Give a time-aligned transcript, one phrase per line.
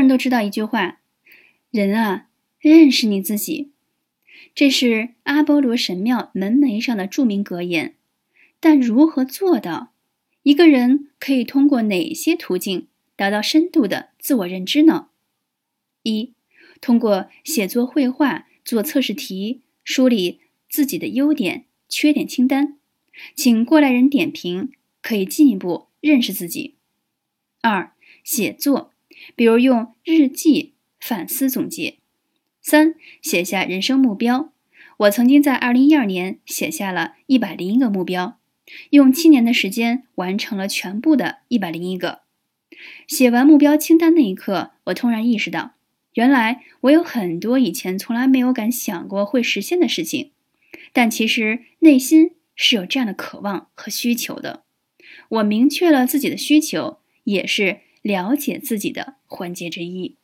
[0.00, 1.00] 人都知道一句话
[1.70, 3.70] ：“人啊，认识你自己。”
[4.54, 7.94] 这是阿波罗神庙门楣上的著名格言。
[8.58, 9.92] 但如何做到？
[10.42, 15.08] 一个人可以通过哪些途径达到深度的自我认知呢？
[16.02, 16.32] 一，
[16.80, 22.78] 通过写作、绘画、做测试题，梳理自己的优点、缺点清单，
[23.34, 24.72] 请过来人点评，
[25.02, 26.76] 可以进一步认识自己。
[27.60, 27.92] 二，
[28.24, 28.92] 写作，
[29.36, 31.96] 比如用日记反思总结。
[32.60, 34.52] 三，写下人生目标。
[34.98, 38.38] 我曾经在二零一二年写下了一百零一个目标。
[38.90, 42.20] 用七年的时间完成了全部的一百零一个。
[43.06, 45.72] 写完目标清单那一刻，我突然意识到，
[46.14, 50.30] 原来我有很多以前从来没有敢想过会实现的事情，
[50.92, 54.62] 但其实内心是有这样的渴望和需求的。
[55.28, 60.16] 我明确了自己的需求，也是了解自己的环节之一。